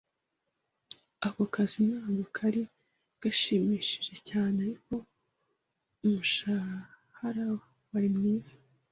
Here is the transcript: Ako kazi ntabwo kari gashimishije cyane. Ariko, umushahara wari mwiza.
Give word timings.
Ako 1.27 1.43
kazi 1.53 1.79
ntabwo 1.89 2.23
kari 2.37 2.61
gashimishije 3.23 4.15
cyane. 4.29 4.57
Ariko, 4.67 4.93
umushahara 6.05 7.45
wari 7.91 8.09
mwiza. 8.15 8.55